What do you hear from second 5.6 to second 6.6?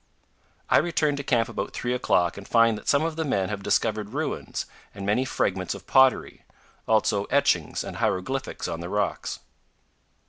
of pottery;